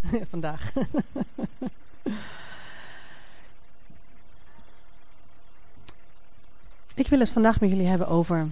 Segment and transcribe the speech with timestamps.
[0.30, 0.72] vandaag.
[6.94, 8.48] Ik wil het vandaag met jullie hebben over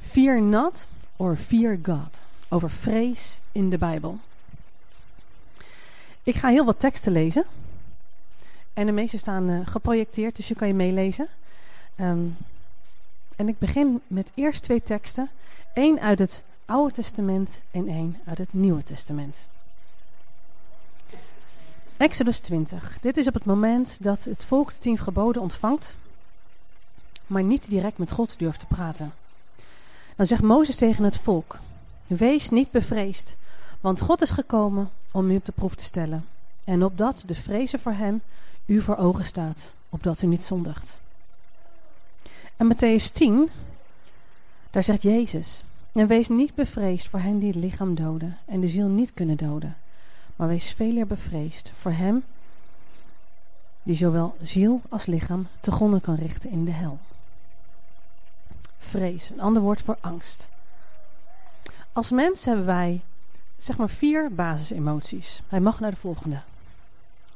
[0.00, 2.18] fear not or fear God.
[2.48, 4.18] Over vrees in de Bijbel.
[6.22, 7.44] Ik ga heel wat teksten lezen.
[8.74, 11.28] En de meeste staan uh, geprojecteerd, dus je kan je meelezen.
[12.00, 12.36] Um,
[13.36, 15.30] en ik begin met eerst twee teksten.
[15.74, 19.36] één uit het Oude Testament en één uit het Nieuwe Testament.
[21.98, 22.98] Exodus 20.
[23.00, 25.94] Dit is op het moment dat het volk de tien geboden ontvangt,
[27.26, 29.12] maar niet direct met God durft te praten.
[30.16, 31.58] Dan zegt Mozes tegen het volk:
[32.06, 33.34] Wees niet bevreesd,
[33.80, 36.26] want God is gekomen om u op de proef te stellen.
[36.64, 38.20] En opdat de vrezen voor hem
[38.66, 40.98] u voor ogen staat, opdat u niet zondigt.
[42.56, 43.48] En Matthäus 10,
[44.70, 45.62] daar zegt Jezus:
[45.92, 49.36] En wees niet bevreesd voor hen die het lichaam doden en de ziel niet kunnen
[49.36, 49.76] doden,
[50.38, 52.24] maar wees veel eer bevreesd voor hem
[53.82, 56.98] die zowel ziel als lichaam te gronden kan richten in de hel.
[58.78, 60.48] Vrees, een ander woord voor angst.
[61.92, 63.00] Als mens hebben wij
[63.58, 65.42] zeg maar vier basisemoties.
[65.48, 66.40] Hij mag naar de volgende.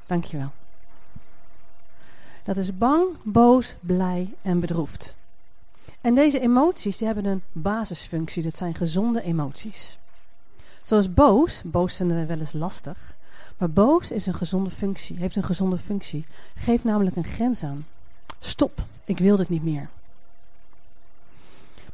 [0.06, 0.50] Dankjewel.
[2.42, 5.14] Dat is bang, boos, blij en bedroefd.
[6.00, 8.42] En deze emoties die hebben een basisfunctie.
[8.42, 9.96] Dat zijn gezonde emoties.
[10.82, 11.62] Zoals boos.
[11.64, 13.14] Boos vinden we wel eens lastig.
[13.58, 15.16] Maar boos is een gezonde functie.
[15.16, 16.26] Heeft een gezonde functie.
[16.54, 17.86] Geeft namelijk een grens aan.
[18.38, 19.88] Stop, ik wil dit niet meer.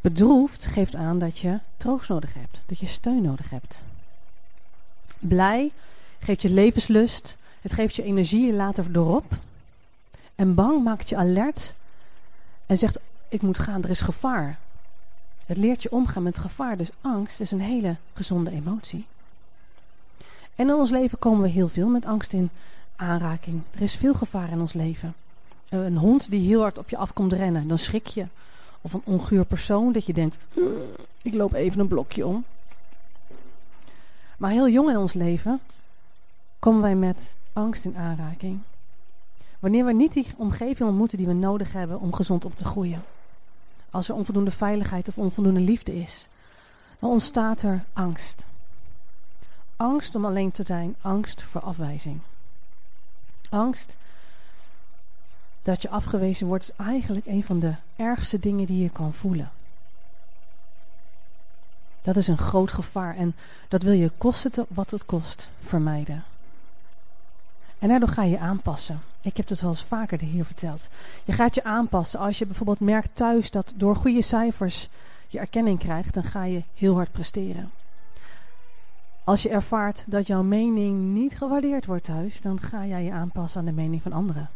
[0.00, 2.60] Bedroefd geeft aan dat je troost nodig hebt.
[2.66, 3.82] Dat je steun nodig hebt.
[5.18, 5.72] Blij
[6.18, 7.36] geeft je levenslust.
[7.60, 9.32] Het geeft je energie, je laat er doorop.
[10.34, 11.74] En bang maakt je alert
[12.66, 14.58] en zegt: Ik moet gaan, er is gevaar.
[15.48, 16.76] Het leert je omgaan met gevaar.
[16.76, 19.06] Dus angst is een hele gezonde emotie.
[20.54, 22.50] En in ons leven komen we heel veel met angst in
[22.96, 23.62] aanraking.
[23.74, 25.14] Er is veel gevaar in ons leven.
[25.68, 28.26] Een hond die heel hard op je afkomt rennen, dan schrik je.
[28.80, 30.36] Of een onguur persoon dat je denkt:
[31.22, 32.44] Ik loop even een blokje om.
[34.36, 35.60] Maar heel jong in ons leven
[36.58, 38.60] komen wij met angst in aanraking.
[39.58, 43.02] Wanneer we niet die omgeving ontmoeten die we nodig hebben om gezond op te groeien.
[43.90, 46.28] Als er onvoldoende veiligheid of onvoldoende liefde is,
[46.98, 48.44] dan ontstaat er angst.
[49.76, 52.20] Angst om alleen te zijn, angst voor afwijzing.
[53.48, 53.96] Angst
[55.62, 59.50] dat je afgewezen wordt is eigenlijk een van de ergste dingen die je kan voelen.
[62.02, 63.34] Dat is een groot gevaar en
[63.68, 66.24] dat wil je kosten wat het kost vermijden.
[67.78, 69.00] En daardoor ga je aanpassen.
[69.22, 70.88] Ik heb het wel eens vaker hier verteld.
[71.24, 72.20] Je gaat je aanpassen.
[72.20, 74.88] Als je bijvoorbeeld merkt thuis dat door goede cijfers
[75.26, 77.70] je erkenning krijgt, dan ga je heel hard presteren.
[79.24, 83.60] Als je ervaart dat jouw mening niet gewaardeerd wordt thuis, dan ga jij je aanpassen
[83.60, 84.50] aan de mening van anderen.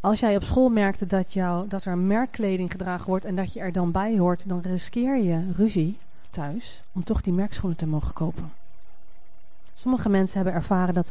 [0.00, 3.60] Als jij op school merkte dat, jou, dat er merkkleding gedragen wordt en dat je
[3.60, 5.98] er dan bij hoort, dan riskeer je ruzie
[6.30, 8.52] thuis om toch die merkschoenen te mogen kopen.
[9.82, 11.10] Sommige mensen hebben ervaren dat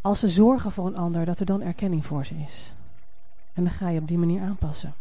[0.00, 2.72] als ze zorgen voor een ander, dat er dan erkenning voor ze is.
[3.52, 4.94] En dan ga je op die manier aanpassen.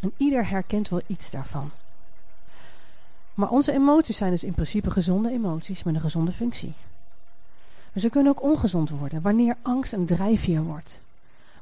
[0.00, 1.70] En ieder herkent wel iets daarvan.
[3.34, 6.72] Maar onze emoties zijn dus in principe gezonde emoties met een gezonde functie.
[7.92, 11.00] Maar ze kunnen ook ongezond worden wanneer angst een drijfveer wordt.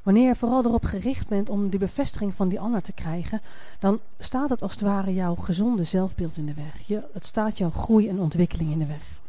[0.03, 3.41] Wanneer je vooral erop gericht bent om die bevestiging van die ander te krijgen,
[3.79, 6.79] dan staat het als het ware jouw gezonde zelfbeeld in de weg.
[6.85, 9.25] Je, het staat jouw groei en ontwikkeling in de weg.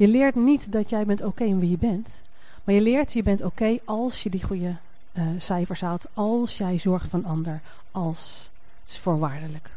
[0.00, 2.20] Je leert niet dat jij bent oké in wie je bent.
[2.64, 4.76] Maar je leert je bent oké als je die goede
[5.12, 6.06] uh, cijfers haalt.
[6.14, 7.60] Als jij zorgt van ander.
[7.90, 8.48] Als.
[8.82, 9.70] Het is voorwaardelijk.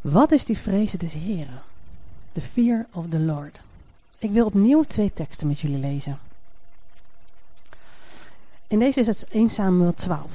[0.00, 1.62] Wat is die vrezen des Heren?
[2.32, 3.60] The fear of the Lord.
[4.18, 6.18] Ik wil opnieuw twee teksten met jullie lezen.
[8.66, 10.30] In deze is het 1 Samuel 12.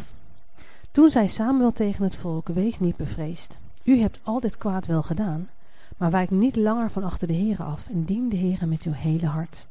[0.91, 3.58] Toen zei Samuel tegen het volk, wees niet bevreesd.
[3.84, 5.50] U hebt al dit kwaad wel gedaan,
[5.97, 8.91] maar wijk niet langer van achter de Heere af en dien de Heere met uw
[8.91, 9.66] hele hart.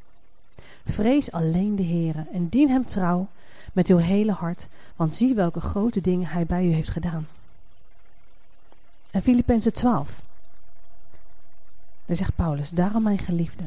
[0.84, 3.26] Vrees alleen de Heere en dien hem trouw
[3.72, 7.26] met uw hele hart, want zie welke grote dingen hij bij u heeft gedaan.
[9.10, 10.20] En Filippenzen 12.
[12.04, 13.64] Daar zegt Paulus, daarom mijn geliefde,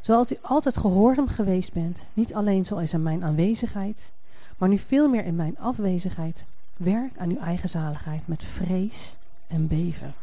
[0.00, 4.10] zoals u altijd gehoorzaam geweest bent, niet alleen zoals in mijn aanwezigheid,
[4.58, 6.44] maar nu veel meer in mijn afwezigheid,
[6.76, 9.14] werk aan uw eigen zaligheid met vrees
[9.46, 10.14] en beven.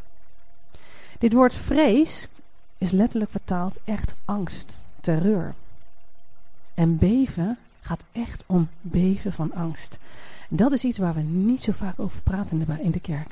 [1.22, 2.28] Dit woord vrees
[2.78, 5.54] is letterlijk vertaald echt angst, terreur.
[6.74, 9.98] En beven gaat echt om beven van angst.
[10.48, 13.28] dat is iets waar we niet zo vaak over praten in de kerk.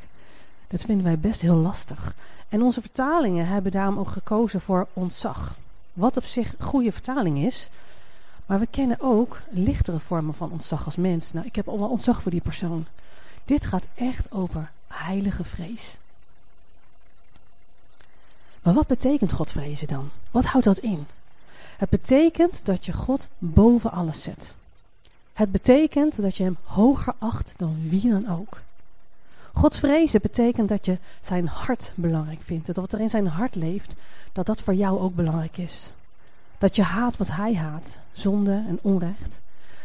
[0.69, 2.15] Dat vinden wij best heel lastig.
[2.49, 5.57] En onze vertalingen hebben daarom ook gekozen voor ontzag.
[5.93, 7.69] Wat op zich goede vertaling is.
[8.47, 11.33] Maar we kennen ook lichtere vormen van ontzag als mens.
[11.33, 12.87] Nou, ik heb al wel ontzag voor die persoon.
[13.45, 15.97] Dit gaat echt over heilige vrees.
[18.62, 20.11] Maar wat betekent Godvrezen dan?
[20.31, 21.07] Wat houdt dat in?
[21.77, 24.55] Het betekent dat je God boven alles zet.
[25.33, 28.61] Het betekent dat je hem hoger acht dan wie dan ook.
[29.53, 32.67] God vrezen betekent dat je zijn hart belangrijk vindt.
[32.67, 33.95] Dat wat er in zijn hart leeft,
[34.33, 35.91] dat dat voor jou ook belangrijk is.
[36.59, 39.41] Dat je haat wat hij haat, zonde en onrecht.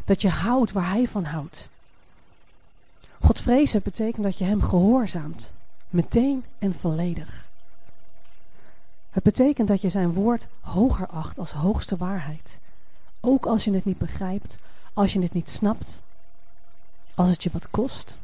[0.06, 1.68] Dat je houdt waar hij van houdt.
[3.22, 5.50] God vrezen betekent dat je hem gehoorzaamt,
[5.90, 7.45] meteen en volledig.
[9.16, 12.60] Het betekent dat je zijn woord hoger acht als hoogste waarheid.
[13.20, 14.58] Ook als je het niet begrijpt,
[14.94, 16.00] als je het niet snapt,
[17.14, 18.16] als het je wat kost.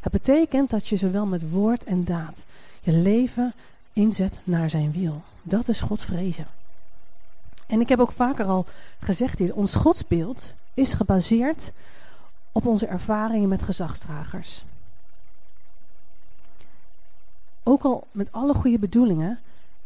[0.00, 2.44] Het betekent dat je zowel met woord en daad
[2.80, 3.54] je leven
[3.92, 5.22] inzet naar zijn wiel.
[5.42, 6.46] Dat is God vrezen.
[7.66, 8.66] En ik heb ook vaker al
[9.00, 11.72] gezegd hier, ons godsbeeld is gebaseerd
[12.52, 14.62] op onze ervaringen met gezagstragers.
[17.62, 19.38] Ook al met alle goede bedoelingen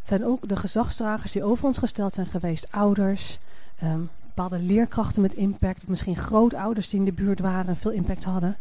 [0.04, 3.38] zijn ook de gezagstragers die over ons gesteld zijn geweest, ouders,
[3.78, 8.24] ehm, bepaalde leerkrachten met impact, misschien grootouders die in de buurt waren en veel impact
[8.24, 8.56] hadden,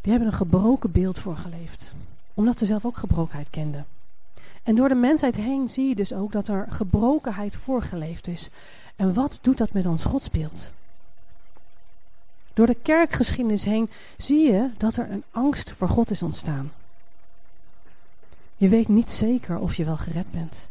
[0.00, 1.92] die hebben een gebroken beeld voorgeleefd.
[2.34, 3.86] Omdat ze zelf ook gebrokenheid kenden.
[4.62, 8.48] En door de mensheid heen zie je dus ook dat er gebrokenheid voorgeleefd is.
[8.96, 10.70] En wat doet dat met ons godsbeeld?
[12.54, 16.72] Door de kerkgeschiedenis heen zie je dat er een angst voor God is ontstaan.
[18.58, 20.66] Je weet niet zeker of je wel gered bent.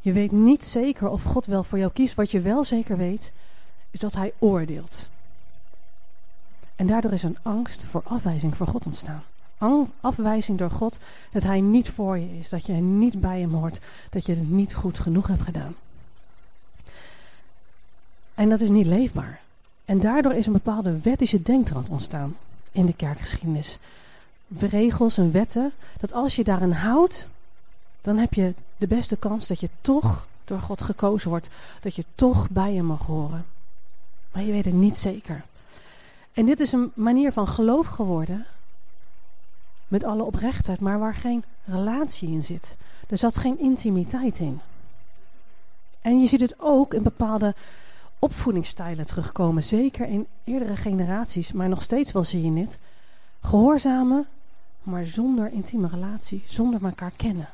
[0.00, 2.14] Je weet niet zeker of God wel voor jou kiest.
[2.14, 3.32] Wat je wel zeker weet,
[3.90, 5.08] is dat Hij oordeelt.
[6.76, 9.22] En daardoor is een angst voor afwijzing voor God ontstaan.
[10.00, 10.98] Afwijzing door God
[11.32, 13.80] dat Hij niet voor je is, dat je niet bij Hem hoort,
[14.10, 15.74] dat je het niet goed genoeg hebt gedaan.
[18.34, 19.40] En dat is niet leefbaar.
[19.84, 22.36] En daardoor is een bepaalde wettische denktrand ontstaan
[22.72, 23.78] in de kerkgeschiedenis.
[24.58, 27.26] Regels en wetten, dat als je daarin houdt,
[28.00, 31.48] dan heb je de beste kans dat je toch door God gekozen wordt,
[31.80, 33.44] dat je toch bij Hem mag horen.
[34.32, 35.42] Maar je weet het niet zeker.
[36.32, 38.46] En dit is een manier van geloof geworden,
[39.88, 42.76] met alle oprechtheid, maar waar geen relatie in zit.
[43.08, 44.60] Er zat geen intimiteit in.
[46.00, 47.54] En je ziet het ook in bepaalde
[48.18, 49.62] opvoedingsstijlen terugkomen.
[49.62, 52.78] Zeker in eerdere generaties, maar nog steeds wel zie je dit.
[53.40, 54.26] Gehoorzamen,
[54.90, 57.48] maar zonder intieme relatie, zonder elkaar kennen.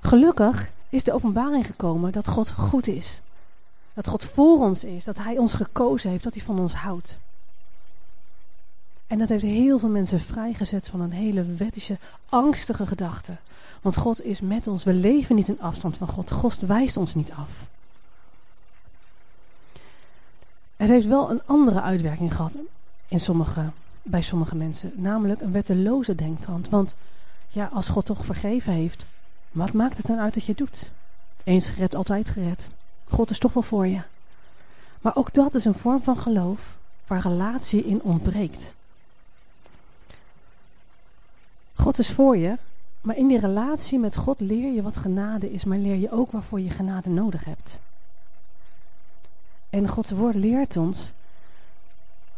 [0.00, 3.20] Gelukkig is de openbaring gekomen dat God goed is.
[3.94, 7.18] Dat God voor ons is, dat Hij ons gekozen heeft, dat Hij van ons houdt.
[9.06, 11.98] En dat heeft heel veel mensen vrijgezet van een hele wettische,
[12.28, 13.36] angstige gedachte.
[13.82, 14.84] Want God is met ons.
[14.84, 16.30] We leven niet in afstand van God.
[16.30, 17.48] God wijst ons niet af.
[20.76, 22.52] Het heeft wel een andere uitwerking gehad
[23.08, 23.70] in sommige,
[24.02, 24.92] bij sommige mensen.
[24.94, 26.68] Namelijk een wetteloze denktrand.
[26.68, 26.94] Want
[27.48, 29.04] ja, als God toch vergeven heeft,
[29.50, 30.90] wat maakt het dan uit dat je doet?
[31.44, 32.68] Eens gered, altijd gered.
[33.08, 34.00] God is toch wel voor je.
[35.00, 36.76] Maar ook dat is een vorm van geloof
[37.06, 38.74] waar relatie in ontbreekt.
[41.74, 42.56] God is voor je,
[43.00, 46.30] maar in die relatie met God leer je wat genade is, maar leer je ook
[46.30, 47.78] waarvoor je genade nodig hebt.
[49.70, 51.12] En Gods woord leert ons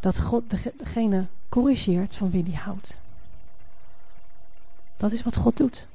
[0.00, 0.42] dat God
[0.76, 2.98] degene corrigeert van wie hij houdt.
[4.96, 5.86] Dat is wat God doet.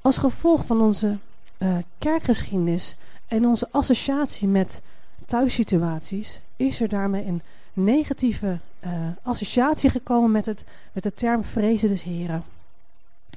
[0.00, 1.16] Als gevolg van onze
[1.58, 4.80] uh, kerkgeschiedenis en onze associatie met
[5.26, 8.90] thuissituaties is er daarmee een negatieve uh,
[9.22, 12.44] associatie gekomen met, het, met de term vrezen des heren.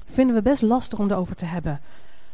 [0.05, 1.81] Vinden we best lastig om erover te hebben.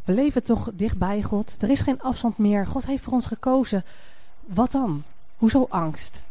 [0.03, 1.55] We leven toch dicht bij God.
[1.60, 2.67] Er is geen afstand meer.
[2.67, 3.84] God heeft voor ons gekozen.
[4.46, 5.03] Wat dan?
[5.38, 6.22] Hoezo angst?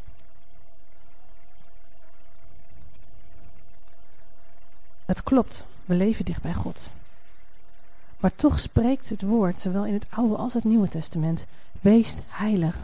[5.09, 5.65] Het klopt.
[5.85, 6.91] We leven dicht bij God.
[8.21, 11.47] Maar toch spreekt het woord, zowel in het Oude als het Nieuwe Testament,
[11.81, 12.77] wees heilig,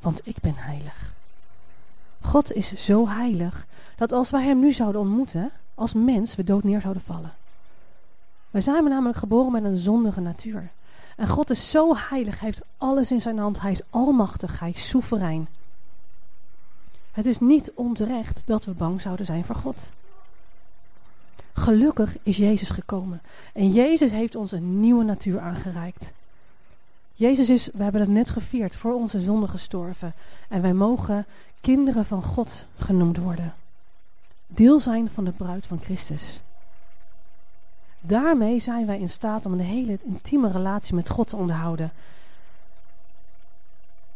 [0.00, 1.12] want ik ben heilig.
[2.20, 6.64] God is zo heilig dat als wij hem nu zouden ontmoeten, als mens, we dood
[6.64, 7.32] neer zouden vallen.
[8.50, 10.70] Wij zijn namelijk geboren met een zondige natuur.
[11.16, 14.70] En God is zo heilig, hij heeft alles in zijn hand, hij is almachtig, hij
[14.70, 15.48] is soeverein.
[17.12, 19.88] Het is niet onterecht dat we bang zouden zijn voor God.
[21.52, 23.20] Gelukkig is Jezus gekomen.
[23.52, 26.12] En Jezus heeft ons een nieuwe natuur aangereikt.
[27.14, 30.12] Jezus is, we hebben het net gevierd, voor onze zonde gestorven.
[30.48, 31.26] En wij mogen
[31.60, 33.54] kinderen van God genoemd worden.
[34.46, 36.40] deel zijn van de bruid van Christus.
[38.00, 41.92] Daarmee zijn wij in staat om een hele intieme relatie met God te onderhouden.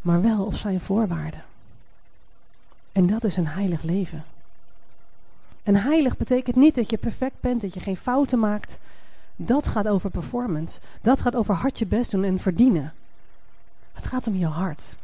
[0.00, 1.44] Maar wel op zijn voorwaarden.
[2.92, 4.24] En dat is een heilig leven.
[5.66, 8.78] En heilig betekent niet dat je perfect bent, dat je geen fouten maakt.
[9.36, 10.80] Dat gaat over performance.
[11.02, 12.92] Dat gaat over hard je best doen en verdienen.
[13.92, 14.94] Het gaat om je hart.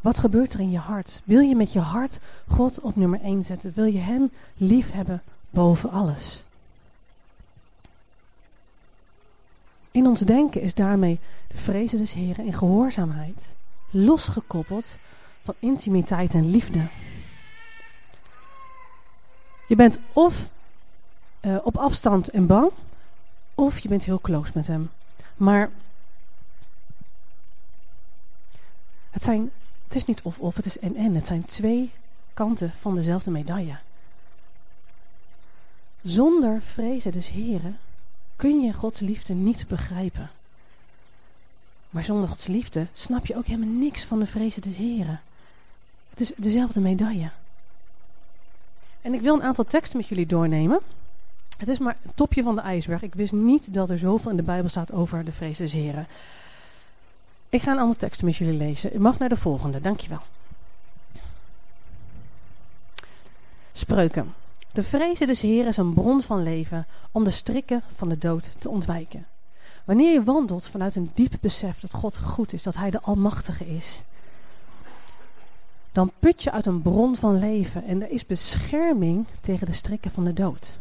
[0.00, 1.20] Wat gebeurt er in je hart?
[1.24, 3.72] Wil je met je hart God op nummer 1 zetten?
[3.74, 6.42] Wil je Hem lief hebben boven alles?
[9.90, 13.54] In ons denken is daarmee de vrezen des Heren en gehoorzaamheid
[13.90, 14.98] losgekoppeld
[15.42, 16.80] van intimiteit en liefde.
[19.66, 20.44] Je bent of
[21.40, 22.70] uh, op afstand en bang,
[23.54, 24.90] of je bent heel close met hem.
[25.36, 25.70] Maar
[29.10, 29.50] het, zijn,
[29.86, 31.14] het is niet of-of, het is en-en.
[31.14, 31.90] Het zijn twee
[32.34, 33.76] kanten van dezelfde medaille.
[36.02, 37.78] Zonder vrezen des Heren
[38.36, 40.30] kun je Gods liefde niet begrijpen.
[41.90, 45.20] Maar zonder Gods liefde snap je ook helemaal niks van de vrezen des Heren.
[46.10, 47.30] Het is dezelfde medaille.
[49.04, 50.80] En ik wil een aantal teksten met jullie doornemen.
[51.58, 53.02] Het is maar het topje van de ijsberg.
[53.02, 56.06] Ik wist niet dat er zoveel in de Bijbel staat over de vrees des Heren.
[57.48, 58.90] Ik ga een aantal teksten met jullie lezen.
[58.94, 60.20] U mag naar de volgende, dankjewel.
[63.72, 64.34] Spreuken.
[64.72, 68.50] De vrezen des Heren is een bron van leven om de strikken van de dood
[68.58, 69.26] te ontwijken.
[69.84, 73.66] Wanneer je wandelt vanuit een diep besef dat God goed is, dat Hij de Almachtige
[73.76, 74.02] is,
[75.94, 80.10] dan put je uit een bron van leven en er is bescherming tegen de strikken
[80.10, 80.76] van de dood.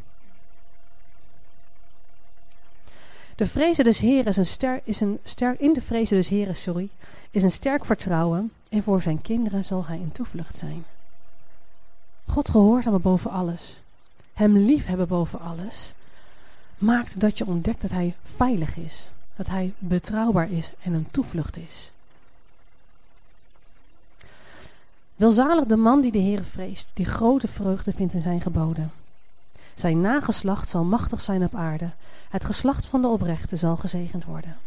[3.35, 6.55] De vrezen des Heren is een sterk, is een sterk, in de vrezen des Heren,
[6.55, 6.89] sorry,
[7.31, 10.85] is een sterk vertrouwen en voor zijn kinderen zal hij een toevlucht zijn.
[12.27, 13.79] God gehoorzamen boven alles,
[14.33, 15.93] hem lief hebben boven alles,
[16.77, 21.57] maakt dat je ontdekt dat hij veilig is, dat hij betrouwbaar is en een toevlucht
[21.57, 21.92] is.
[25.15, 28.91] Welzalig de man die de Heere vreest, die grote vreugde vindt in zijn geboden.
[29.75, 31.89] Zijn nageslacht zal machtig zijn op aarde.
[32.29, 34.57] Het geslacht van de oprechten zal gezegend worden.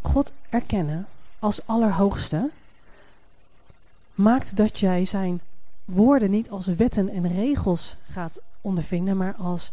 [0.00, 1.06] God erkennen
[1.38, 2.50] als Allerhoogste
[4.14, 5.40] maakt dat jij zijn
[5.84, 9.72] woorden niet als wetten en regels gaat ondervinden, maar als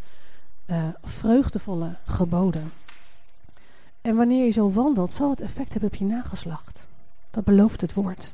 [0.66, 2.72] uh, vreugdevolle geboden.
[4.02, 6.75] En wanneer je zo wandelt, zal het effect hebben op je nageslacht.
[7.36, 8.32] Dat belooft het woord.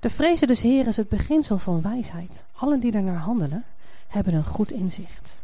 [0.00, 2.42] De vrezen des Heeren is het beginsel van wijsheid.
[2.54, 3.64] Allen die naar handelen,
[4.08, 5.36] hebben een goed inzicht.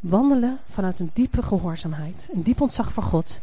[0.00, 3.40] Wandelen vanuit een diepe gehoorzaamheid, een diep ontzag voor God,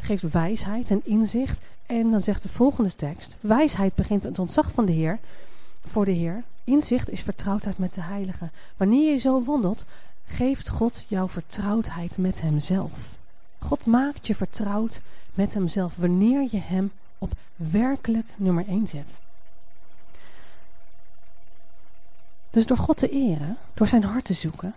[0.00, 1.60] geeft wijsheid en inzicht.
[1.86, 5.18] En dan zegt de volgende tekst: Wijsheid begint met ontzag van de Heer,
[5.86, 6.42] voor de Heer.
[6.64, 8.50] Inzicht is vertrouwdheid met de Heilige.
[8.76, 9.84] Wanneer je zo wandelt,
[10.26, 13.15] geeft God jouw vertrouwdheid met Hemzelf.
[13.66, 15.00] God maakt je vertrouwd
[15.34, 19.18] met Hemzelf wanneer je Hem op werkelijk nummer 1 zet.
[22.50, 24.74] Dus door God te eren, door zijn hart te zoeken,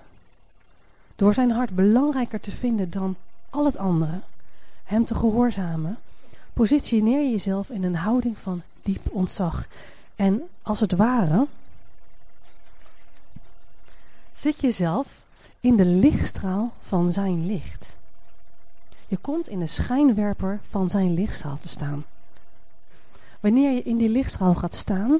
[1.16, 3.16] door zijn hart belangrijker te vinden dan
[3.50, 4.20] al het andere,
[4.84, 5.98] hem te gehoorzamen,
[6.54, 9.68] positioneer je jezelf in een houding van diep ontzag.
[10.16, 11.48] En als het ware,
[14.36, 15.08] zit jezelf
[15.60, 17.98] in de lichtstraal van zijn licht.
[19.10, 22.06] Je komt in de schijnwerper van zijn lichtstraal te staan.
[23.40, 25.20] Wanneer je in die lichtstraal gaat staan,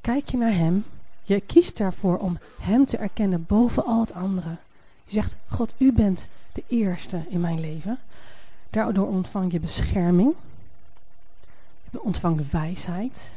[0.00, 0.84] kijk je naar hem.
[1.22, 4.56] Je kiest daarvoor om hem te erkennen boven al het andere.
[5.04, 7.98] Je zegt, God, u bent de eerste in mijn leven.
[8.70, 10.34] Daardoor ontvang je bescherming.
[11.90, 13.32] Je ontvangt wijsheid,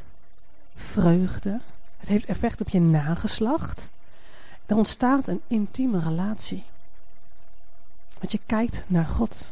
[0.76, 1.60] vreugde.
[1.98, 3.90] Het heeft effect op je nageslacht.
[4.66, 6.64] Er ontstaat een intieme relatie.
[8.20, 9.48] Want je kijkt naar God.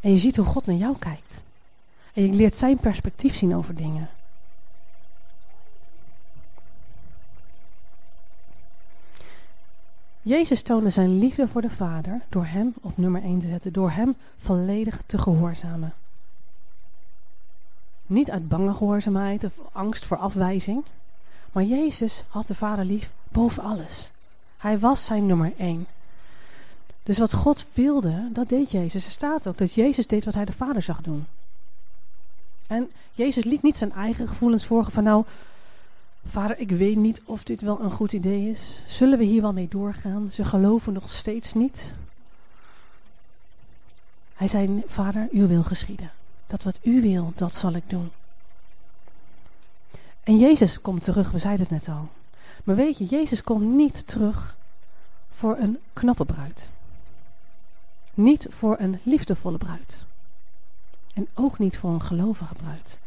[0.00, 1.42] En je ziet hoe God naar jou kijkt.
[2.12, 4.08] En je leert zijn perspectief zien over dingen.
[10.22, 13.90] Jezus toonde zijn liefde voor de Vader door hem op nummer 1 te zetten, door
[13.90, 15.94] hem volledig te gehoorzamen.
[18.06, 20.84] Niet uit bange gehoorzaamheid of angst voor afwijzing,
[21.52, 24.10] maar Jezus had de Vader lief boven alles.
[24.56, 25.86] Hij was zijn nummer 1.
[27.02, 29.04] Dus wat God wilde, dat deed Jezus.
[29.04, 31.26] Er staat ook dat Jezus deed wat hij de Vader zag doen.
[32.66, 35.24] En Jezus liet niet zijn eigen gevoelens volgen van nou,
[36.26, 38.82] vader, ik weet niet of dit wel een goed idee is.
[38.86, 40.28] Zullen we hier wel mee doorgaan?
[40.32, 41.92] Ze geloven nog steeds niet.
[44.34, 46.10] Hij zei, vader, uw wil geschieden.
[46.46, 48.10] dat wat u wil, dat zal ik doen.
[50.22, 52.08] En Jezus komt terug, we zeiden het net al.
[52.64, 54.56] Maar weet je, Jezus komt niet terug
[55.34, 56.68] voor een knappe bruid.
[58.14, 60.04] Niet voor een liefdevolle bruid.
[61.14, 62.98] En ook niet voor een gelovige bruid.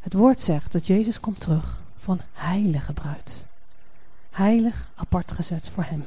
[0.00, 3.44] Het woord zegt dat Jezus komt terug een heilige bruid.
[4.30, 6.06] Heilig apart gezet voor hem.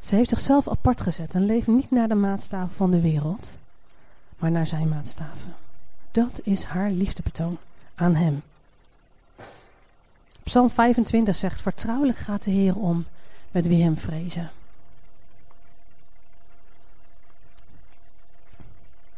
[0.00, 3.48] Ze heeft zichzelf apart gezet en leeft niet naar de maatstaven van de wereld,
[4.38, 5.54] maar naar zijn maatstaven.
[6.10, 7.58] Dat is haar liefdebetoon
[7.94, 8.42] aan hem.
[10.42, 13.06] Psalm 25 zegt: Vertrouwelijk gaat de Heer om
[13.50, 14.50] met wie hem vrezen.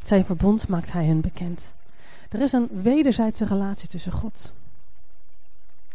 [0.05, 1.73] Zijn verbond maakt hij hun bekend.
[2.29, 4.53] Er is een wederzijdse relatie tussen God.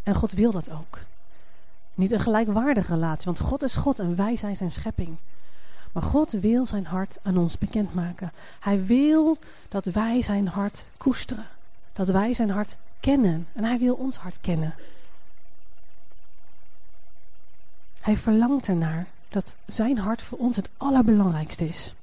[0.04, 1.00] En God wil dat ook.
[1.94, 5.18] Niet een gelijkwaardige relatie, want God is God en wij zijn zijn schepping.
[5.92, 8.32] Maar God wil zijn hart aan ons bekendmaken.
[8.60, 9.38] Hij wil
[9.70, 11.46] dat wij zijn hart koesteren.
[11.94, 13.48] Dat wij zijn hart kennen.
[13.54, 14.74] En hij wil ons hart kennen.
[18.00, 21.94] Hij verlangt ernaar dat zijn hart voor ons het allerbelangrijkste is.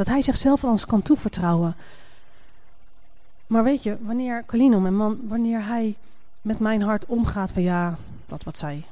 [0.00, 1.74] Dat hij zichzelf aan ons kan toevertrouwen.
[3.46, 5.94] Maar weet je, wanneer Colino, mijn man, wanneer hij
[6.42, 8.84] met mijn hart omgaat van ja, dat wat zij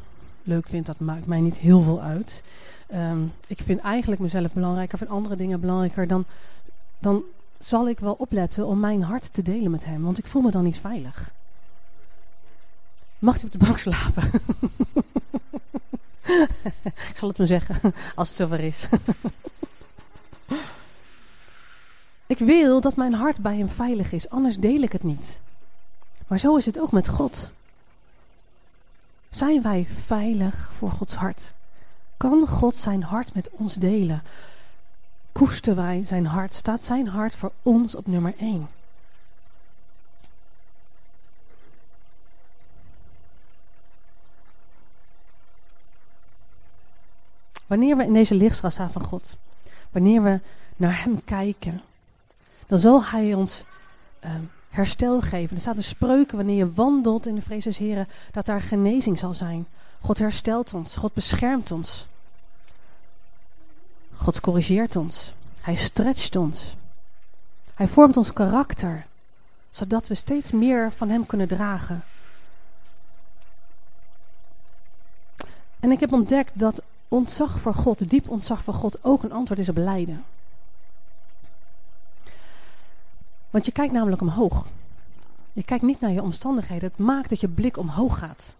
[0.42, 2.42] leuk vindt, dat maakt mij niet heel veel uit.
[2.86, 6.24] Ehm, ik vind eigenlijk mezelf belangrijker, vind andere dingen belangrijker, dan,
[6.98, 7.22] dan
[7.58, 10.50] zal ik wel opletten om mijn hart te delen met hem, want ik voel me
[10.50, 11.30] dan niet veilig.
[13.18, 14.22] Mag hij op de bank slapen?
[17.10, 18.88] ik zal het me zeggen, als het zover is.
[22.28, 25.38] ik wil dat mijn hart bij hem veilig is, anders deel ik het niet.
[26.26, 27.50] Maar zo is het ook met God.
[29.30, 31.52] Zijn wij veilig voor Gods hart?
[32.16, 34.22] Kan God zijn hart met ons delen?
[35.32, 36.52] Koesteren wij zijn hart?
[36.52, 38.68] Staat zijn hart voor ons op nummer 1?
[47.66, 49.36] Wanneer we in deze lichtstraat staan van God,
[49.90, 50.40] wanneer we
[50.76, 51.82] naar Hem kijken,
[52.68, 53.64] dan zal Hij ons
[54.24, 54.30] uh,
[54.68, 55.56] herstel geven.
[55.56, 59.18] Er staat een spreuken wanneer je wandelt in de vrees des Heren, dat daar genezing
[59.18, 59.66] zal zijn.
[60.00, 62.06] God herstelt ons, God beschermt ons.
[64.16, 65.32] God corrigeert ons.
[65.60, 66.74] Hij stretcht ons.
[67.74, 69.06] Hij vormt ons karakter,
[69.70, 72.02] zodat we steeds meer van Hem kunnen dragen.
[75.80, 79.60] En ik heb ontdekt dat ontzag voor God, diep ontzag voor God, ook een antwoord
[79.60, 80.24] is op lijden.
[83.58, 84.66] Want je kijkt namelijk omhoog.
[85.52, 86.88] Je kijkt niet naar je omstandigheden.
[86.88, 88.52] Het maakt dat je blik omhoog gaat.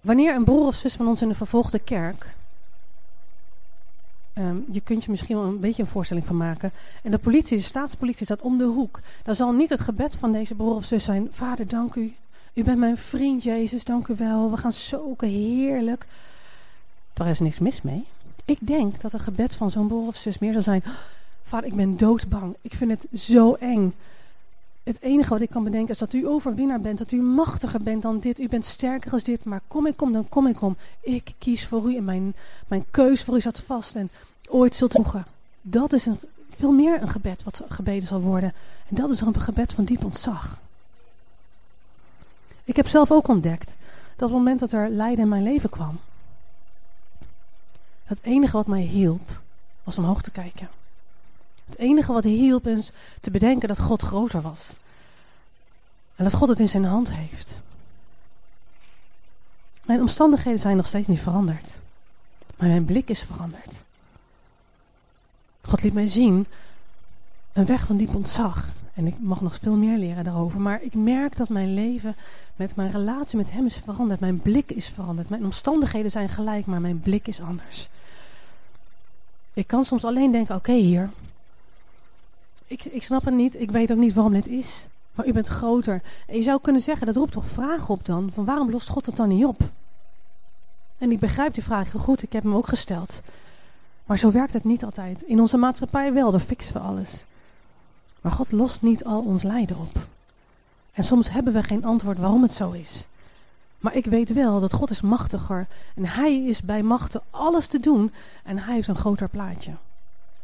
[0.00, 2.34] Wanneer een broer of zus van ons in de vervolgde kerk.
[4.34, 6.70] Um, je kunt je misschien wel een beetje een voorstelling van maken.
[7.02, 9.00] En de politie, de staatspolitie staat om de hoek.
[9.22, 11.28] Dan zal niet het gebed van deze broer of zus zijn.
[11.32, 12.14] Vader, dank u.
[12.54, 13.84] U bent mijn vriend, Jezus.
[13.84, 14.50] Dank u wel.
[14.50, 15.28] We gaan zoeken.
[15.28, 16.06] Heerlijk.
[17.12, 18.04] Daar is niks mis mee.
[18.44, 20.82] Ik denk dat het gebed van zo'n broer of zus meer zal zijn.
[21.46, 22.56] Vader, ik ben doodsbang.
[22.60, 23.94] Ik vind het zo eng.
[24.82, 26.98] Het enige wat ik kan bedenken is dat u overwinnaar bent.
[26.98, 28.40] Dat u machtiger bent dan dit.
[28.40, 29.44] U bent sterker als dit.
[29.44, 30.76] Maar kom ik kom, dan kom ik om.
[31.00, 32.34] Ik kies voor u en mijn,
[32.66, 33.96] mijn keus voor u zat vast.
[33.96, 34.10] En
[34.48, 35.02] ooit zult u.
[35.60, 36.18] Dat is een,
[36.56, 38.52] veel meer een gebed wat gebeden zal worden.
[38.88, 40.58] En dat is een gebed van diep ontzag.
[42.64, 43.76] Ik heb zelf ook ontdekt
[44.16, 45.98] dat op het moment dat er lijden in mijn leven kwam.
[48.04, 49.40] Het enige wat mij hielp
[49.84, 50.68] was omhoog te kijken.
[51.66, 54.72] Het enige wat hielp is te bedenken dat God groter was.
[56.16, 57.60] En dat God het in zijn hand heeft.
[59.82, 61.74] Mijn omstandigheden zijn nog steeds niet veranderd.
[62.56, 63.72] Maar mijn blik is veranderd.
[65.60, 66.46] God liet mij zien
[67.52, 68.68] een weg van diep ontzag.
[68.94, 70.60] En ik mag nog veel meer leren daarover.
[70.60, 72.16] Maar ik merk dat mijn leven
[72.56, 74.20] met mijn relatie met hem is veranderd.
[74.20, 75.28] Mijn blik is veranderd.
[75.28, 77.88] Mijn omstandigheden zijn gelijk, maar mijn blik is anders.
[79.52, 81.10] Ik kan soms alleen denken, oké hier,
[82.66, 83.60] ik, ik snap het niet.
[83.60, 84.86] Ik weet ook niet waarom dit is.
[85.14, 86.02] Maar u bent groter.
[86.26, 88.30] En je zou kunnen zeggen, dat roept toch vragen op dan?
[88.34, 89.60] Van waarom lost God het dan niet op?
[90.98, 92.22] En ik begrijp die vraag heel goed.
[92.22, 93.20] Ik heb hem ook gesteld.
[94.04, 95.22] Maar zo werkt het niet altijd.
[95.22, 97.24] In onze maatschappij wel, dan fixen we alles.
[98.20, 100.06] Maar God lost niet al ons lijden op.
[100.92, 103.06] En soms hebben we geen antwoord waarom het zo is.
[103.78, 105.66] Maar ik weet wel dat God is machtiger.
[105.94, 108.12] En hij is bij machten alles te doen.
[108.42, 109.72] En hij heeft een groter plaatje.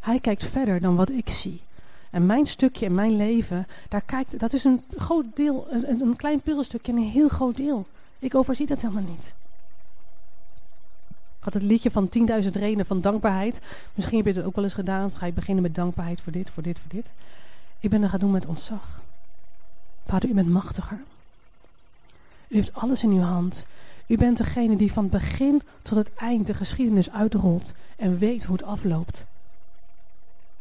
[0.00, 1.60] Hij kijkt verder dan wat ik zie.
[2.12, 6.16] En mijn stukje in mijn leven, daar kijkt, dat is een groot deel, een, een
[6.16, 7.86] klein puzzelstukje en een heel groot deel.
[8.18, 9.34] Ik overzie dat helemaal niet.
[11.08, 12.08] Ik had het liedje van
[12.42, 13.60] 10.000 redenen van dankbaarheid.
[13.94, 15.10] Misschien heb je het ook wel eens gedaan.
[15.14, 17.06] Ga je beginnen met dankbaarheid voor dit, voor dit, voor dit.
[17.80, 19.02] Ik ben dat gaan doen met ontzag.
[20.06, 21.00] Vader, u bent machtiger.
[22.48, 23.66] U heeft alles in uw hand.
[24.06, 28.44] U bent degene die van het begin tot het eind de geschiedenis uitrolt en weet
[28.44, 29.24] hoe het afloopt.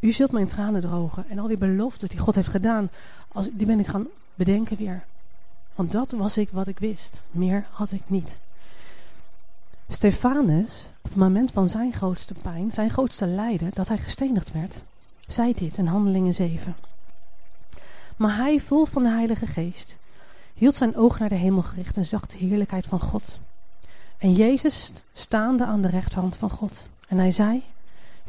[0.01, 2.89] U zult mijn tranen drogen en al die beloften die God heeft gedaan,
[3.27, 5.03] als, die ben ik gaan bedenken weer.
[5.75, 7.21] Want dat was ik wat ik wist.
[7.31, 8.37] Meer had ik niet.
[9.87, 14.75] Stefanus, op het moment van zijn grootste pijn, zijn grootste lijden, dat hij gestenigd werd,
[15.27, 16.75] zei dit in Handelingen 7.
[18.15, 19.95] Maar hij, vol van de Heilige Geest,
[20.53, 23.39] hield zijn oog naar de hemel gericht en zag de heerlijkheid van God.
[24.17, 26.87] En Jezus staande aan de rechterhand van God.
[27.07, 27.63] En hij zei,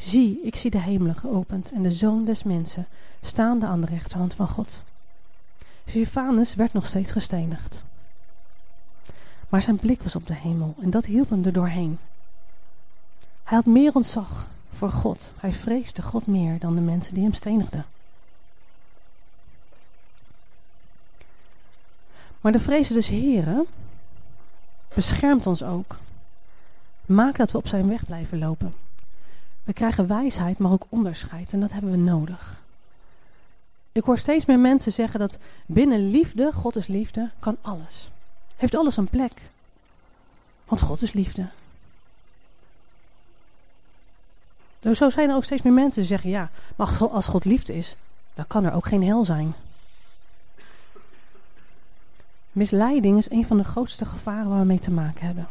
[0.02, 2.86] zie, ik zie de hemelen geopend en de Zoon des Mensen
[3.20, 4.82] staande aan de rechterhand van God.
[5.86, 7.82] Stefanus werd nog steeds gestenigd.
[9.48, 11.98] Maar zijn blik was op de hemel en dat hielp hem er doorheen.
[13.44, 15.30] Hij had meer ontzag voor God.
[15.36, 17.84] Hij vreesde God meer dan de mensen die hem stenigden.
[22.40, 23.66] Maar de vrezen des Heren
[24.94, 25.98] beschermt ons ook.
[27.06, 28.74] Maakt dat we op zijn weg blijven lopen.
[29.64, 31.52] We krijgen wijsheid, maar ook onderscheid.
[31.52, 32.62] En dat hebben we nodig.
[33.92, 38.10] Ik hoor steeds meer mensen zeggen dat binnen liefde, God is liefde, kan alles.
[38.56, 39.32] Heeft alles een plek.
[40.64, 41.46] Want God is liefde.
[44.94, 47.96] Zo zijn er ook steeds meer mensen die zeggen, ja, maar als God liefde is,
[48.34, 49.54] dan kan er ook geen hel zijn.
[52.52, 55.48] Misleiding is een van de grootste gevaren waar we mee te maken hebben.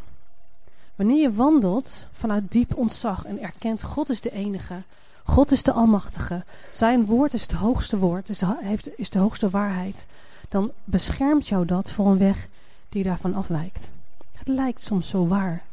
[1.01, 4.81] Wanneer je wandelt vanuit diep ontzag en erkent God is de enige,
[5.23, 9.19] God is de Almachtige, zijn woord is het hoogste woord, is de, heeft, is de
[9.19, 10.05] hoogste waarheid,
[10.49, 12.47] dan beschermt jou dat voor een weg
[12.89, 13.91] die daarvan afwijkt.
[14.31, 15.63] Het lijkt soms zo waar,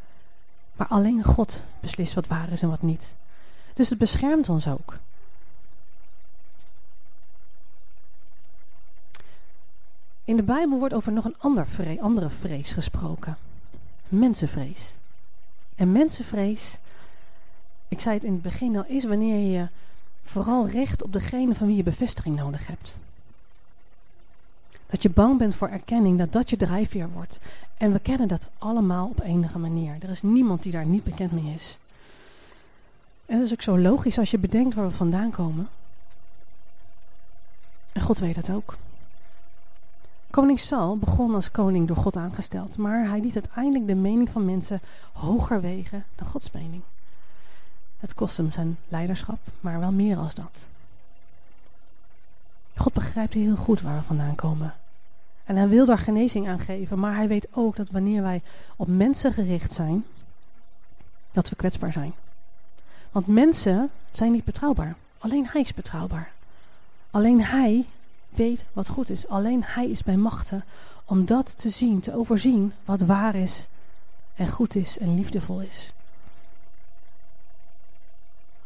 [0.76, 3.10] maar alleen God beslist wat waar is en wat niet.
[3.74, 4.94] Dus het beschermt ons ook.
[10.24, 11.66] In de Bijbel wordt over nog een ander
[12.00, 13.36] andere vrees gesproken.
[14.08, 14.96] Mensenvrees.
[15.78, 16.78] En mensenvrees,
[17.88, 19.66] ik zei het in het begin al, is wanneer je
[20.24, 22.94] vooral richt op degene van wie je bevestiging nodig hebt.
[24.86, 27.38] Dat je bang bent voor erkenning, dat dat je drijfveer wordt.
[27.76, 29.96] En we kennen dat allemaal op enige manier.
[30.00, 31.78] Er is niemand die daar niet bekend mee is.
[33.26, 35.68] En dat is ook zo logisch als je bedenkt waar we vandaan komen.
[37.92, 38.76] En God weet dat ook.
[40.30, 44.44] Koning Saul begon als koning door God aangesteld, maar hij liet uiteindelijk de mening van
[44.44, 44.80] mensen
[45.12, 46.82] hoger wegen dan Gods mening.
[47.98, 50.66] Het kost hem zijn leiderschap, maar wel meer als dat.
[52.76, 54.74] God begrijpt heel goed waar we vandaan komen.
[55.44, 58.42] En hij wil daar genezing aan geven, maar hij weet ook dat wanneer wij
[58.76, 60.04] op mensen gericht zijn,
[61.32, 62.12] dat we kwetsbaar zijn.
[63.12, 64.96] Want mensen zijn niet betrouwbaar.
[65.18, 66.30] Alleen hij is betrouwbaar.
[67.10, 67.86] Alleen hij
[68.28, 69.28] weet wat goed is.
[69.28, 70.64] Alleen hij is bij machten
[71.04, 73.66] om dat te zien, te overzien wat waar is
[74.34, 75.92] en goed is en liefdevol is.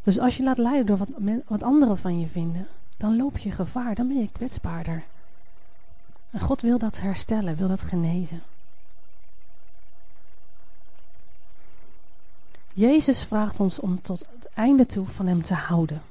[0.03, 1.09] Dus als je laat leiden door wat,
[1.47, 5.05] wat anderen van je vinden, dan loop je gevaar, dan ben je kwetsbaarder.
[6.31, 8.43] En God wil dat herstellen, wil dat genezen.
[12.75, 16.03] Jezus vraagt ons om tot het einde toe van Hem te houden,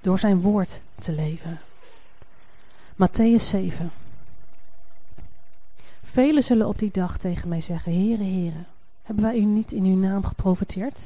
[0.00, 1.60] door Zijn woord te leven.
[2.96, 3.90] Matthäus 7.
[6.02, 8.64] Velen zullen op die dag tegen mij zeggen, Heere, Heere,
[9.02, 10.98] hebben wij u niet in uw naam geprofiteerd?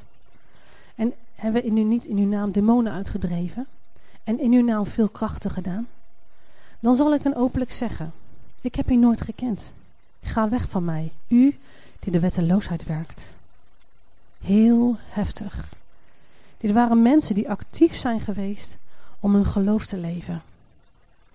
[0.94, 3.66] En hebben we in u niet in uw naam demonen uitgedreven?
[4.24, 5.88] En in uw naam veel krachten gedaan?
[6.80, 8.12] Dan zal ik hen openlijk zeggen,
[8.60, 9.72] ik heb u nooit gekend.
[10.22, 11.58] Ga weg van mij, u
[11.98, 13.32] die de wetteloosheid werkt.
[14.40, 15.68] Heel heftig.
[16.58, 18.76] Dit waren mensen die actief zijn geweest
[19.20, 20.42] om hun geloof te leven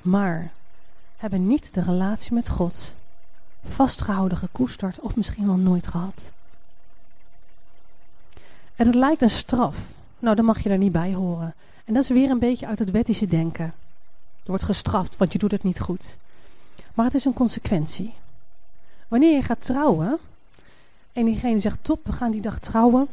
[0.05, 0.51] maar
[1.17, 2.93] hebben niet de relatie met God
[3.69, 6.31] vastgehouden, gekoesterd of misschien wel nooit gehad.
[8.75, 9.77] En het lijkt een straf.
[10.19, 11.53] Nou, dan mag je er niet bij horen.
[11.85, 13.65] En dat is weer een beetje uit het wettische denken.
[13.65, 16.15] Er wordt gestraft, want je doet het niet goed.
[16.93, 18.13] Maar het is een consequentie.
[19.07, 20.17] Wanneer je gaat trouwen
[21.13, 23.07] en diegene zegt: Top, we gaan die dag trouwen.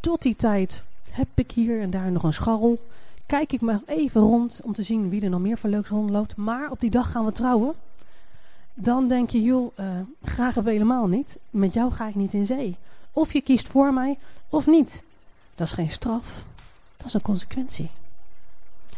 [0.00, 2.86] Tot die tijd heb ik hier en daar nog een scharrel
[3.26, 6.36] kijk ik maar even rond om te zien wie er nog meer voor leuks rondloopt.
[6.36, 7.74] Maar op die dag gaan we trouwen.
[8.74, 9.86] Dan denk je, joh, uh,
[10.22, 11.38] graag of helemaal niet.
[11.50, 12.76] Met jou ga ik niet in zee.
[13.12, 15.02] Of je kiest voor mij, of niet.
[15.54, 16.44] Dat is geen straf.
[16.96, 17.90] Dat is een consequentie.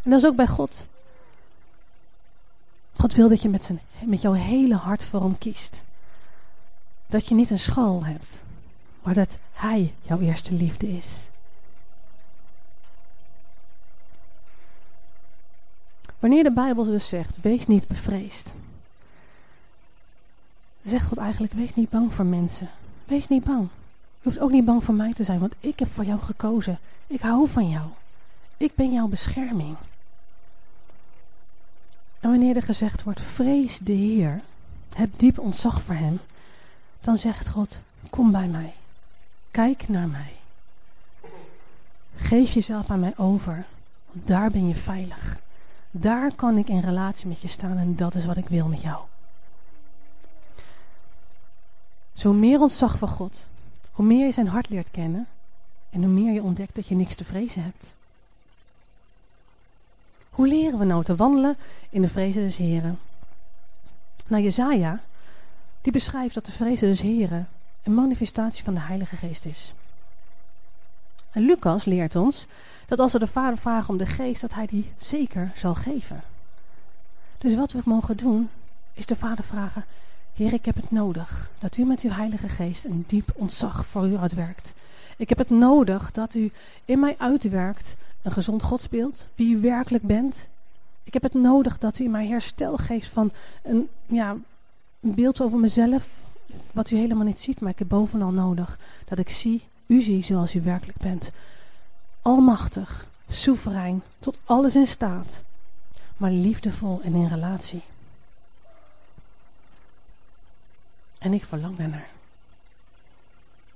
[0.03, 0.87] En dat is ook bij God.
[2.97, 5.83] God wil dat je met, zijn, met jouw hele hart voor hem kiest.
[7.07, 8.43] Dat je niet een schal hebt.
[9.03, 11.21] Maar dat Hij jouw eerste liefde is.
[16.19, 18.53] Wanneer de Bijbel dus zegt, wees niet bevreesd.
[20.85, 22.69] Zegt God eigenlijk, wees niet bang voor mensen.
[23.05, 23.69] Wees niet bang.
[24.21, 26.79] Je hoeft ook niet bang voor mij te zijn, want ik heb voor jou gekozen.
[27.07, 27.87] Ik hou van jou.
[28.57, 29.77] Ik ben jouw bescherming.
[32.21, 34.41] En wanneer er gezegd wordt, vrees de Heer,
[34.95, 36.21] heb diep ontzag voor Hem,
[37.01, 37.79] dan zegt God,
[38.11, 38.75] kom bij mij.
[39.51, 40.33] Kijk naar mij.
[42.17, 43.67] Geef jezelf aan mij over,
[44.13, 45.39] want daar ben je veilig.
[46.01, 48.83] Daar kan ik in relatie met je staan en dat is wat ik wil met
[48.83, 49.05] jou.
[52.15, 53.49] Zo meer ontzag van God,
[53.93, 55.27] hoe meer je zijn hart leert kennen
[55.91, 57.95] en hoe meer je ontdekt dat je niks te vrezen hebt.
[60.31, 61.57] Hoe leren we nou te wandelen
[61.91, 62.99] in de vrezen des Heren?
[64.27, 65.01] Nou, Jezaja,
[65.81, 67.49] die beschrijft dat de vrezen des Heren
[67.83, 69.73] een manifestatie van de Heilige Geest is.
[71.31, 72.47] En Lucas leert ons
[72.89, 76.23] dat als we de Vader vragen om de Geest, dat Hij die zeker zal geven.
[77.39, 78.49] Dus wat we mogen doen,
[78.95, 79.85] is de Vader vragen,
[80.35, 84.09] Heer, ik heb het nodig dat u met uw Heilige Geest een diep ontzag voor
[84.09, 84.75] u uitwerkt.
[85.17, 86.51] Ik heb het nodig dat u
[86.85, 90.47] in mij uitwerkt een gezond godsbeeld, wie u werkelijk bent.
[91.05, 93.31] Ik heb het nodig dat u mij herstel geeft van
[93.63, 94.37] een, ja,
[95.01, 96.07] een beeld over mezelf,
[96.73, 100.25] wat u helemaal niet ziet, maar ik heb bovenal nodig dat ik zie, u zie
[100.25, 101.31] zoals u werkelijk bent.
[102.23, 105.43] Almachtig, soeverein, tot alles in staat,
[106.17, 107.83] maar liefdevol en in relatie.
[111.19, 112.09] En ik verlang daarnaar.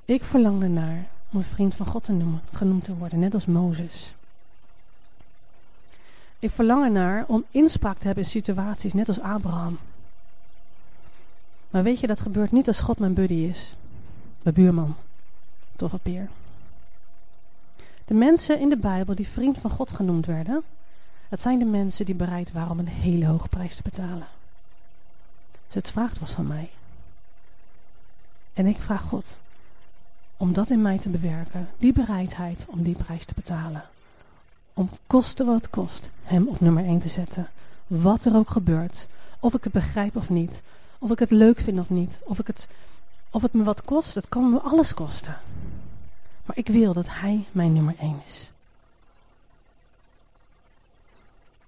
[0.05, 3.47] Ik verlang ernaar om een vriend van God te noemen, genoemd te worden, net als
[3.47, 4.13] Mozes.
[6.39, 9.79] Ik verlang ernaar om inspraak te hebben in situaties, net als Abraham.
[11.71, 13.75] Maar weet je, dat gebeurt niet als God mijn buddy is.
[14.43, 14.97] Mijn buurman.
[15.79, 16.29] Op peer.
[18.05, 20.63] De mensen in de Bijbel die vriend van God genoemd werden,
[21.29, 24.27] dat zijn de mensen die bereid waren om een hele hoge prijs te betalen.
[25.67, 26.71] Dus het vraagt was van mij.
[28.53, 29.37] En ik vraag God
[30.37, 33.85] om dat in mij te bewerken, die bereidheid om die prijs te betalen.
[34.75, 37.49] Om kosten wat het kost, hem op nummer 1 te zetten.
[37.87, 39.07] Wat er ook gebeurt,
[39.41, 40.63] of ik het begrijp of niet,
[40.99, 42.67] of ik het leuk vind of niet, of, ik het,
[43.31, 45.37] of het me wat kost, het kan me alles kosten.
[46.45, 48.51] Maar ik wil dat hij mijn nummer 1 is.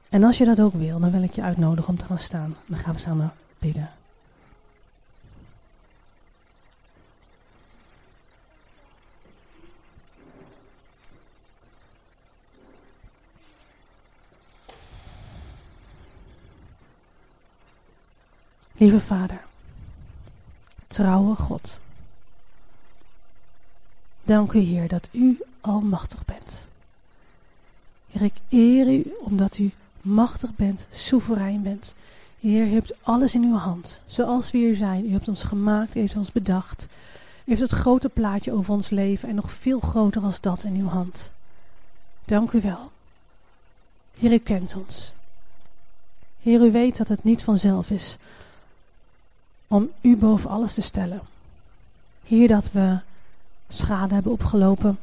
[0.08, 2.56] En als je dat ook wil, dan wil ik je uitnodigen om te gaan staan.
[2.66, 3.90] Dan gaan we samen bidden.
[18.76, 19.40] Lieve Vader,
[20.86, 21.78] trouwe God.
[24.24, 26.62] Dank u Heer dat u almachtig bent.
[28.10, 31.94] Heer, ik eer u omdat u machtig bent, soeverein bent.
[32.40, 35.06] Heer, u hebt alles in uw hand, zoals we hier zijn.
[35.06, 36.86] U hebt ons gemaakt, u heeft ons bedacht.
[37.44, 40.74] U heeft het grote plaatje over ons leven en nog veel groter als dat in
[40.74, 41.30] uw hand.
[42.24, 42.90] Dank u wel.
[44.18, 45.12] Heer, u kent ons.
[46.42, 48.16] Heer, u weet dat het niet vanzelf is
[49.68, 51.20] om u boven alles te stellen.
[52.22, 52.98] Hier dat we
[53.68, 54.98] schade hebben opgelopen,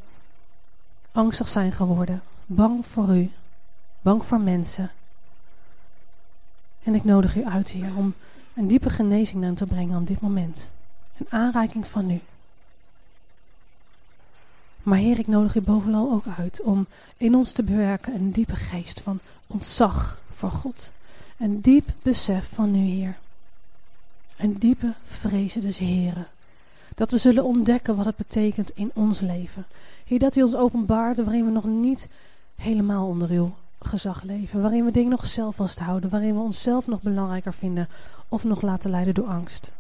[1.12, 3.32] angstig zijn geworden, bang voor u,
[4.02, 4.92] bang voor mensen.
[6.84, 8.14] En ik nodig u uit, Heer, om
[8.54, 10.70] een diepe genezing aan te brengen op dit moment.
[11.18, 12.22] Een aanreiking van u.
[14.84, 18.56] Maar Heer, ik nodig u bovenal ook uit om in ons te bewerken een diepe
[18.56, 20.92] geest van ontzag voor God.
[21.38, 23.18] Een diep besef van u, Heer.
[24.38, 26.28] Een diepe vrezen des Heren.
[27.02, 29.66] Dat we zullen ontdekken wat het betekent in ons leven.
[30.06, 32.08] Heer, dat u ons openbaart waarin we nog niet
[32.56, 34.62] helemaal onder uw gezag leven.
[34.62, 36.10] Waarin we dingen nog zelf vasthouden.
[36.10, 37.88] Waarin we onszelf nog belangrijker vinden.
[38.30, 39.72] Of nog laten leiden door angst.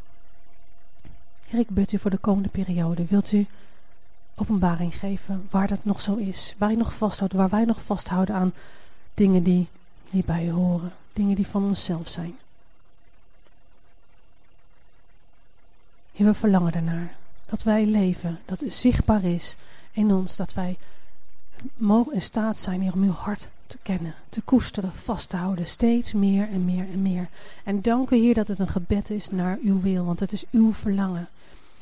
[1.47, 3.05] Heer, ik bid u voor de komende periode.
[3.05, 3.45] Wilt u
[4.35, 6.55] openbaring geven waar dat nog zo is.
[6.57, 7.33] Waar u nog vasthoudt.
[7.33, 8.53] Waar wij nog vasthouden aan
[9.13, 9.67] dingen die
[10.09, 10.91] niet bij u horen.
[11.13, 12.35] Dingen die van onszelf zijn.
[16.21, 17.15] Heer, we verlangen ernaar.
[17.45, 19.55] Dat wij leven, dat het zichtbaar is
[19.91, 20.77] in ons, dat wij
[21.75, 25.67] mogen in staat zijn hier om uw hart te kennen, te koesteren, vast te houden,
[25.67, 27.27] steeds meer en meer en meer.
[27.63, 30.45] En dank u Heer dat het een gebed is naar uw wil, want het is
[30.51, 31.29] uw verlangen.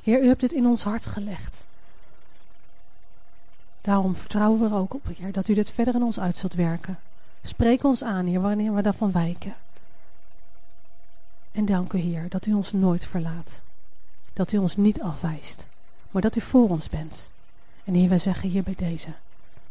[0.04, 1.65] Heer, u hebt het in ons hart gelegd.
[3.82, 6.54] Daarom vertrouwen we er ook op, Heer, dat u dit verder in ons uit zult
[6.54, 6.99] werken.
[7.43, 9.56] Spreek ons aan, Heer, wanneer we daarvan wijken.
[11.52, 13.62] En dank u, Heer, dat u ons nooit verlaat
[14.39, 15.63] dat u ons niet afwijst,
[16.12, 17.28] maar dat u voor ons bent.
[17.84, 19.10] En Heer, wij zeggen hier bij deze,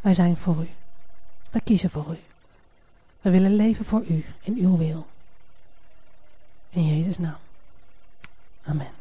[0.01, 0.69] wij zijn voor u.
[1.51, 2.19] Wij kiezen voor u.
[3.21, 5.07] We willen leven voor u in uw wil.
[6.71, 7.37] In Jezus' naam.
[8.65, 8.98] Amen.